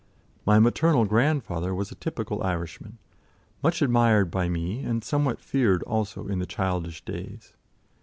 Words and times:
My 0.47 0.57
maternal 0.57 1.05
grandfather 1.05 1.75
was 1.75 1.91
a 1.91 1.93
typical 1.95 2.41
Irishman, 2.41 2.97
much 3.61 3.83
admired 3.83 4.31
by 4.31 4.49
me 4.49 4.79
and 4.79 5.03
somewhat 5.03 5.39
feared 5.39 5.83
also, 5.83 6.25
in 6.25 6.39
the 6.39 6.47
childish 6.47 7.05
days. 7.05 7.53